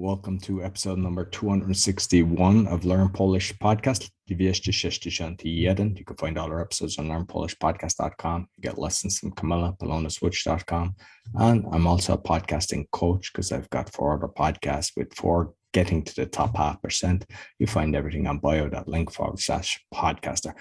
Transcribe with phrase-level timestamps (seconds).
[0.00, 4.08] Welcome to episode number 261 of Learn Polish Podcast.
[4.30, 5.94] 261.
[5.94, 8.48] You can find all our episodes on learnpolishpodcast.com.
[8.56, 10.94] You get lessons from Camilla, polonaswitch.com.
[11.34, 16.02] And I'm also a podcasting coach because I've got four other podcasts with four getting
[16.04, 17.26] to the top half percent.
[17.58, 20.54] You find everything on bio.link forward slash podcaster.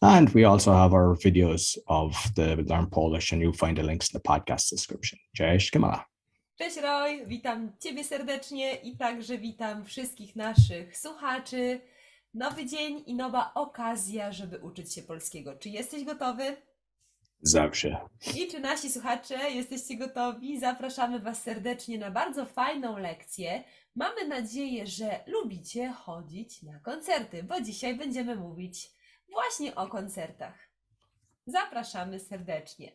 [0.00, 4.14] And we also have our videos of the Learn Polish, and you'll find the links
[4.14, 5.18] in the podcast description.
[5.34, 6.06] Cześć, Camilla.
[6.56, 11.80] Cześć Roy, witam Ciebie serdecznie i także witam wszystkich naszych słuchaczy.
[12.34, 15.56] Nowy dzień i nowa okazja, żeby uczyć się polskiego.
[15.56, 16.56] Czy jesteś gotowy?
[17.42, 17.96] Zawsze.
[18.36, 20.60] I czy nasi słuchacze jesteście gotowi?
[20.60, 23.64] Zapraszamy Was serdecznie na bardzo fajną lekcję.
[23.94, 28.90] Mamy nadzieję, że lubicie chodzić na koncerty, bo dzisiaj będziemy mówić
[29.30, 30.58] właśnie o koncertach.
[31.46, 32.92] Zapraszamy serdecznie.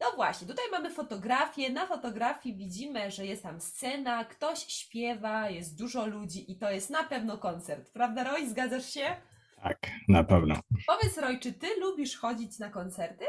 [0.00, 1.70] No właśnie, tutaj mamy fotografię.
[1.70, 6.90] Na fotografii widzimy, że jest tam scena, ktoś śpiewa, jest dużo ludzi i to jest
[6.90, 7.92] na pewno koncert.
[7.92, 8.48] Prawda, Roy?
[8.48, 9.16] Zgadzasz się?
[9.62, 10.54] Tak, na pewno.
[10.86, 13.24] Powiedz, Roy, czy ty lubisz chodzić na koncerty?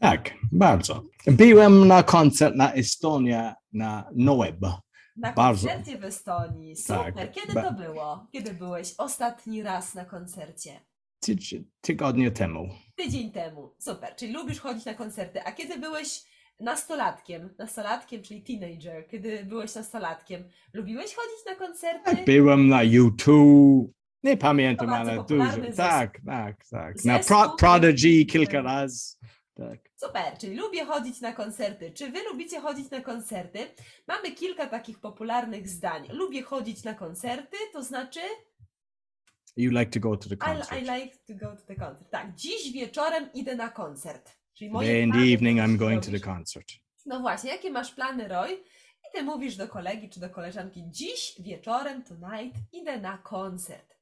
[0.00, 1.02] Tak, bardzo.
[1.26, 4.60] Byłem na koncert na Estonia na Noeb.
[5.16, 5.68] Na Bardzo.
[5.68, 6.76] koncercie w Estonii.
[6.76, 7.14] Super.
[7.14, 8.26] Tak, Kiedy to było?
[8.32, 10.80] Kiedy byłeś ostatni raz na koncercie?
[11.26, 12.68] Ty, tygodnie temu.
[12.96, 13.74] Tydzień temu.
[13.78, 14.16] Super.
[14.16, 15.42] Czyli lubisz chodzić na koncerty.
[15.42, 16.24] A kiedy byłeś
[16.60, 22.16] nastolatkiem, nastolatkiem, czyli teenager, kiedy byłeś nastolatkiem, lubiłeś chodzić na koncerty?
[22.16, 23.92] Tak, byłem na YouTube.
[24.22, 25.50] Nie pamiętam, ale dużo.
[25.50, 25.74] zespół.
[25.76, 27.04] Tak, tak, tak.
[27.04, 29.16] Na Pro, Prodigy kilka razy.
[29.54, 29.80] Tak.
[29.96, 31.90] Super, czyli lubię chodzić na koncerty.
[31.90, 33.58] Czy wy lubicie chodzić na koncerty?
[34.08, 36.08] Mamy kilka takich popularnych zdań.
[36.12, 38.20] Lubię chodzić na koncerty, to znaczy
[39.56, 40.72] You like to go to the I, concert.
[40.72, 42.10] I like to go to the concert.
[42.10, 44.36] Tak, dziś wieczorem idę na koncert.
[44.54, 46.72] Czyli moje Today in the plany, evening I'm going to the concert.
[47.06, 48.52] No właśnie, jakie masz plany, Roy?
[48.52, 53.96] I ty mówisz do kolegi czy do koleżanki, dziś wieczorem, tonight, idę na koncert.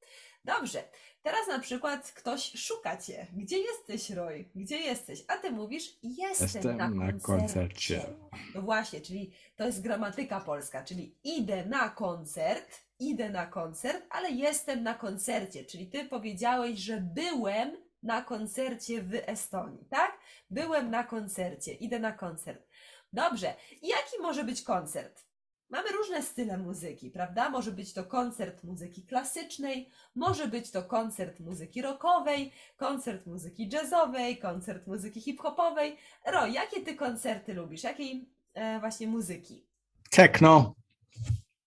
[0.44, 0.84] Dobrze,
[1.24, 3.26] teraz na przykład ktoś szuka cię.
[3.32, 4.44] Gdzie jesteś, Roy?
[4.54, 5.24] Gdzie jesteś?
[5.28, 7.26] A ty mówisz, jestem, Jestem na, na koncercie.
[7.26, 8.06] koncercie.
[8.54, 14.30] No właśnie, czyli to jest gramatyka polska, czyli idę na koncert, idę na koncert, ale
[14.30, 20.18] jestem na koncercie, czyli ty powiedziałeś, że byłem na koncercie w Estonii, tak?
[20.50, 22.66] Byłem na koncercie, idę na koncert.
[23.12, 25.24] Dobrze, jaki może być koncert?
[25.70, 27.50] Mamy różne style muzyki, prawda?
[27.50, 34.38] Może być to koncert muzyki klasycznej, może być to koncert muzyki rockowej, koncert muzyki jazzowej,
[34.38, 35.96] koncert muzyki hip-hopowej.
[36.26, 37.82] Roy, jakie ty koncerty lubisz?
[37.82, 39.66] Jakiej e, właśnie muzyki?
[40.10, 40.74] Techno.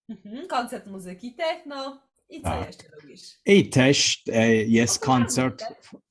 [0.09, 2.06] Mhm, koncert muzyki techno.
[2.29, 2.67] I co Tak.
[2.67, 3.21] jeszcze lubisz?
[3.45, 5.63] I też e, jest koncert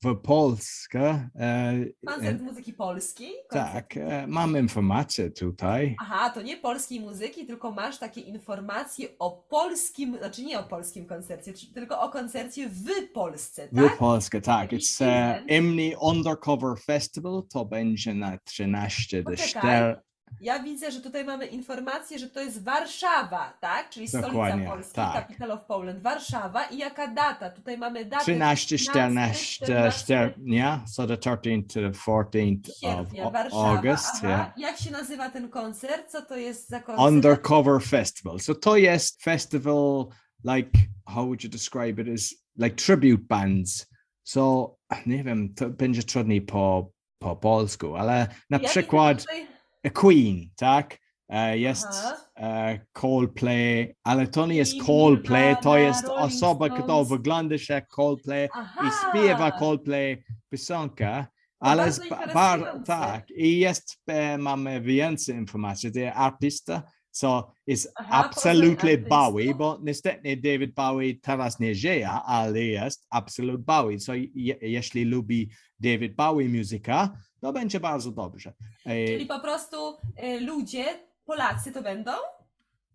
[0.03, 1.29] w Polsce.
[1.35, 1.73] E,
[2.05, 3.33] Koncert e, muzyki polskiej?
[3.49, 3.73] Koncert...
[3.73, 5.95] tak, e, mam informację tutaj.
[6.01, 11.05] Aha, to nie polskiej muzyki, tylko masz takie informacje o polskim, znaczy nie o polskim
[11.05, 13.97] koncercie, tylko o koncercie w Polsce, W tak?
[13.97, 14.71] Polsce, tak.
[14.71, 15.03] It's?
[15.47, 17.43] Imni Undercover Festival.
[17.53, 19.49] To będzie na 13 do Poczekaj.
[19.61, 20.06] 4.
[20.41, 23.89] Ja widzę, że tutaj mamy informację, że to jest Warszawa, tak?
[23.89, 25.13] Czyli stolica Dokładnie, Polski, tak.
[25.13, 26.63] capital of Poland, Warszawa.
[26.65, 27.49] I jaka data?
[27.49, 33.23] Tutaj mamy datę 13, 14, 14, yeah, so the 13th to the 14th of sierpnia,
[33.23, 33.69] Au- Warszawa.
[33.69, 34.27] August, Aha.
[34.27, 34.57] yeah.
[34.57, 36.11] Jak się nazywa ten koncert?
[36.11, 37.07] Co to jest za koncert?
[37.07, 38.39] Undercover Festival.
[38.39, 40.05] So to jest festival,
[40.43, 40.69] like,
[41.05, 42.07] how would you describe it?
[42.07, 43.87] Is like tribute bands.
[44.23, 49.47] So, nie wiem, to będzie trudniej po, po polsku, ale na przykład tutaj-
[49.93, 50.97] Queen, tak?
[51.29, 52.15] E, Jest Aha.
[52.37, 58.87] e, Coldplay, ale to nie jest Coldplay, to jest osoba, która wygląda jak Coldplay Aha.
[58.87, 61.25] i śpiewa Coldplay piosenkę,
[61.59, 66.83] ale z, ba, bar, tak, i jest, e, mamy więcej informacji, to jest artysta,
[67.17, 73.57] so jest Aha, absolutely Bowie, bo niestety David Bowie teraz nie żyje, ale jest absolute
[73.57, 78.53] Bowie, so je, jeśli lubi David Bowie muzyka, to będzie bardzo dobrze.
[78.85, 79.77] E, Czyli po prostu
[80.15, 80.85] e, ludzie,
[81.25, 82.11] Polacy to będą?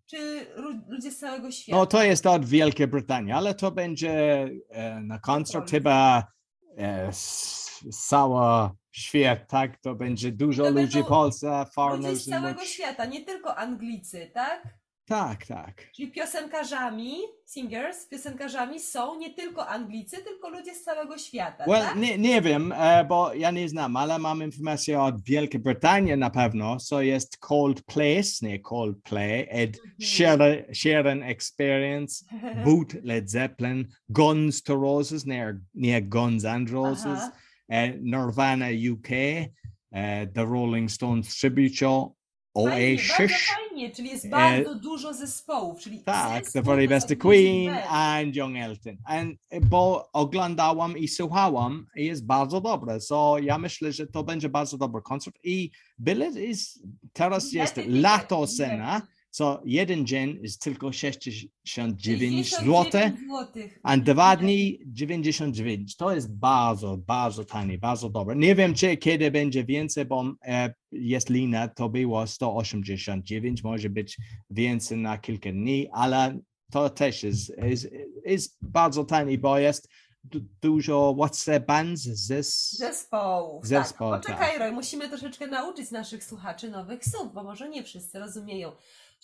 [0.07, 0.47] Czy
[0.89, 1.79] ludzie z całego świata?
[1.79, 6.25] No to jest od Wielkiej Brytanii, ale to będzie e, na koncert chyba
[6.79, 7.11] e,
[7.93, 9.79] cały świat, tak?
[9.81, 11.65] To będzie dużo To ludzi będą w Polsce,
[12.11, 14.63] Ludzie z and całego świata, nie tylko Anglicy, tak?
[15.07, 15.91] Tak, tak.
[15.93, 21.97] Czyli piosenkarzami, singers, piosenkarzami są nie tylko Anglicy, tylko ludzie z całego świata, Well, tak?
[21.97, 26.31] nie, nie wiem, e, bo ja nie znam, ale mam informację od Wielkiej Brytanii na
[26.31, 29.95] pewno, so jest Coldplay, nie Coldplay, Ed Mhm.
[30.03, 32.25] Sheeran, Sheeran Experience,
[32.65, 37.33] Boot, Led Zeppelin, Guns to Roses, near, near Guns and Roses, Aha.
[37.73, 39.11] Uh, Nirvana UK,
[39.93, 42.13] uh, the Rolling Stones tribute show,
[42.55, 43.47] Fajnie, OA bardzo Shish.
[43.47, 47.71] fajnie, czyli jest E, bardzo dużo zespołów, czyli Tak, zespół The Very Best są Queen
[47.89, 48.97] and Young Elton.
[49.05, 53.01] And, bo oglądałam i słuchałam i jest bardzo dobre.
[53.01, 55.71] So ja myślę, że to będzie bardzo dobry koncert i
[56.01, 56.83] bilet jest,
[57.13, 59.03] teraz jest lato cena,
[59.33, 62.67] so jeden dzień jest tylko 69 69 zł.
[63.29, 63.79] złotych.
[63.83, 65.97] A dwa dni 99.
[65.97, 68.37] To jest bardzo, bardzo tanie, bardzo dobre.
[68.37, 74.17] Nie wiem, czy kiedy będzie więcej, bo e, jest lina, to było 189, może być
[74.51, 76.39] więcej na kilka dni, ale
[76.73, 77.89] to też jest, jest,
[78.25, 79.89] jest bardzo tanie, bo jest
[80.25, 82.29] du- dużo, what's the bands?
[82.29, 83.67] This, Zespołów.
[83.67, 84.23] Zespoł, tak.
[84.23, 88.73] Poczekaj, Roy, musimy troszeczkę nauczyć naszych słuchaczy nowych słów, bo może nie wszyscy rozumieją.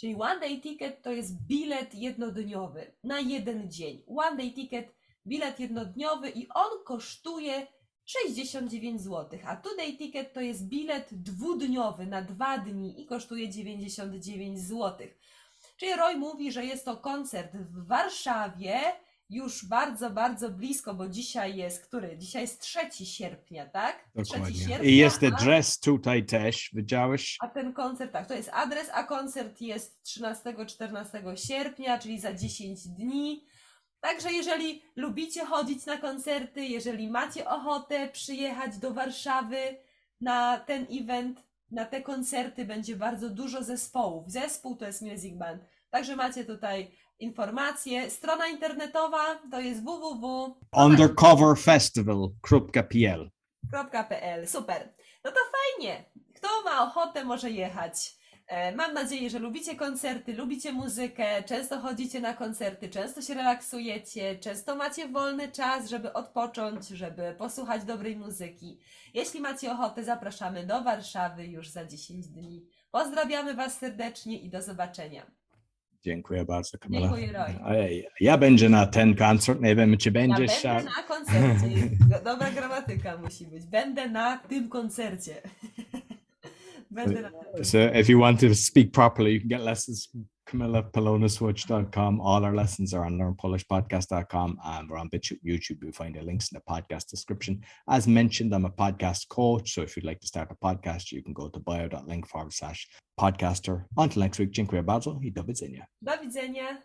[0.01, 4.03] Czyli one day ticket to jest bilet jednodniowy na jeden dzień.
[4.07, 4.95] One day ticket,
[5.27, 7.67] bilet jednodniowy i on kosztuje
[8.05, 13.49] 69 zł, a two day ticket to jest bilet dwudniowy na dwa dni i kosztuje
[13.49, 15.09] 99 zł.
[15.77, 18.81] Czyli Roy mówi, że jest to koncert w Warszawie,
[19.31, 22.19] już bardzo, bardzo blisko, bo dzisiaj jest który?
[22.19, 24.05] Dzisiaj jest 3 sierpnia, tak?
[24.25, 24.79] 3 dokładnie.
[24.83, 27.37] I jest adres tutaj też, widziałeś?
[27.41, 32.89] a ten koncert, tak, to jest adres, a koncert jest 13-14 sierpnia, czyli za 10
[32.89, 33.45] dni.
[34.01, 39.59] Także jeżeli lubicie chodzić na koncerty, jeżeli macie ochotę przyjechać do Warszawy
[40.21, 44.31] na ten event, na te koncerty, będzie bardzo dużo zespołów.
[44.31, 45.63] Zespół to jest Music Band.
[45.91, 48.11] Także macie tutaj informacje.
[48.11, 50.55] Strona internetowa to jest www.
[50.77, 53.31] Undercoverfestival.pl
[53.63, 54.47] www.pl.
[54.49, 54.95] Super.
[55.25, 56.05] No to fajnie.
[56.35, 58.19] Kto ma ochotę, może jechać.
[58.47, 64.39] E, Mam nadzieję, że lubicie koncerty, lubicie muzykę, często chodzicie na koncerty, często się relaksujecie,
[64.39, 68.81] często macie wolny czas, żeby odpocząć, żeby posłuchać dobrej muzyki.
[69.15, 72.67] Jeśli macie ochotę, zapraszamy do Warszawy już za 10 dni.
[72.91, 75.27] Pozdrawiamy Was serdecznie i do zobaczenia.
[76.05, 77.01] Dziękuję bardzo, Kamila.
[77.01, 77.55] Dziękuję, Roy.
[77.69, 80.63] Ej, Ja będę na ten koncert, nie wiem, czy Ja będziesz.
[80.63, 81.91] będę a- na koncercie.
[82.25, 83.67] Dobra gramatyka musi być.
[83.67, 85.35] Będę na tym koncercie.
[86.91, 87.65] Będę na tym.
[87.65, 90.13] So if you want to speak properly, you can get lessons
[90.49, 92.21] CamillaPolonaswitch.com.
[92.21, 95.83] All our lessons are on learnpolishpodcast.com and we're on BitChute, YouTube.
[95.83, 97.63] You'll find the links in the podcast description.
[97.89, 99.75] As mentioned, I'm a podcast coach.
[99.75, 102.89] So if you'd like to start a podcast, you can go to bio.link forward slash
[103.21, 103.85] podcaster.
[103.97, 105.87] Until next week, dziękuję bardzo i do widzenia.
[106.03, 106.79] Do.